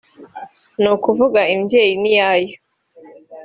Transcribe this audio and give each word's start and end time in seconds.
ni 0.79 0.89
ukuvuga 0.95 1.41
imbyeyi 1.53 1.93
n’iyayo 2.01 2.57